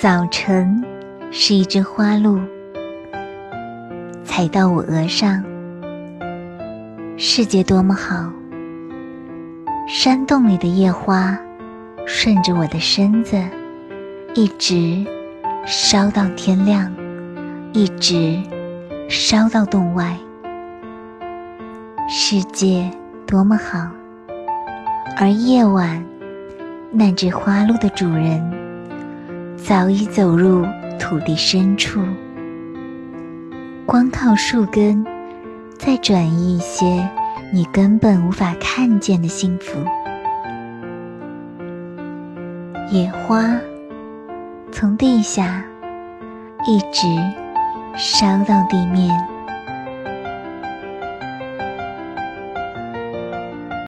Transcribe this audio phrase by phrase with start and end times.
[0.00, 0.82] 早晨
[1.30, 2.40] 是一只花鹿，
[4.24, 5.44] 踩到我额上。
[7.18, 8.32] 世界多么好！
[9.86, 11.38] 山洞里的夜花，
[12.06, 13.36] 顺着我的身子，
[14.34, 15.04] 一直
[15.66, 16.90] 烧到天亮，
[17.74, 18.40] 一直
[19.06, 20.16] 烧到洞外。
[22.08, 22.90] 世界
[23.26, 23.86] 多么好！
[25.18, 26.02] 而夜晚，
[26.90, 28.42] 那只花鹿的主人
[29.62, 30.66] 早已走入
[30.98, 32.00] 土地深处，
[33.86, 35.06] 光靠树根，
[35.78, 37.08] 再转移一些
[37.52, 39.78] 你根本无法看见的幸福。
[42.90, 43.44] 野花
[44.72, 45.62] 从地下
[46.66, 47.06] 一直
[47.96, 49.29] 烧到地面。